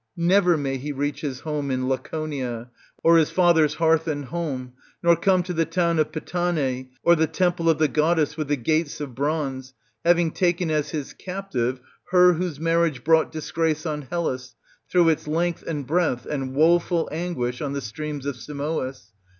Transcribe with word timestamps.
Never 0.17 0.57
may 0.57 0.77
he 0.77 0.91
reach 0.91 1.21
his 1.21 1.41
home 1.41 1.69
in 1.69 1.87
Laconia 1.87 2.71
or 3.03 3.17
his 3.17 3.29
father's 3.29 3.75
hearth 3.75 4.07
and 4.07 4.25
home, 4.25 4.73
nor 5.03 5.15
come 5.15 5.43
to 5.43 5.53
the 5.53 5.63
town 5.63 5.99
of 5.99 6.11
Pitane' 6.11 6.89
or 7.03 7.15
the 7.15 7.27
temple 7.27 7.69
of 7.69 7.77
the 7.77 7.87
goddess^ 7.87 8.35
with 8.35 8.47
the 8.47 8.55
gates 8.55 8.99
of 8.99 9.13
bronze, 9.13 9.75
having 10.03 10.31
taken 10.31 10.71
as 10.71 10.89
his 10.89 11.13
captive 11.13 11.81
her 12.09 12.33
whose 12.33 12.59
marriage 12.59 13.03
brought 13.03 13.31
disgrace 13.31 13.85
on 13.85 14.01
Hellas 14.01 14.55
through 14.89 15.09
its 15.09 15.27
length 15.27 15.61
and 15.67 15.85
breadth 15.85 16.25
and 16.25 16.55
woful 16.55 17.07
anguish 17.11 17.61
on 17.61 17.73
the 17.73 17.79
streams 17.81 18.25
of 18.25 18.37
Simois 18.37 19.11